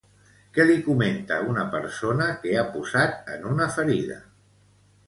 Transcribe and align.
Què 0.53 0.63
li 0.69 0.77
comenta 0.87 1.37
una 1.51 1.67
persona 1.75 2.31
que 2.47 2.57
ha 2.57 2.65
posat 2.79 3.33
en 3.37 3.47
una 3.53 3.71
ferida? 3.79 4.21